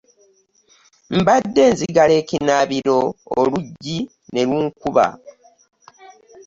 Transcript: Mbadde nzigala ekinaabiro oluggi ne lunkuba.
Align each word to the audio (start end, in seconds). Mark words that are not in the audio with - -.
Mbadde 1.17 1.63
nzigala 1.73 2.13
ekinaabiro 2.21 2.99
oluggi 3.37 3.97
ne 4.31 4.41
lunkuba. 4.49 5.05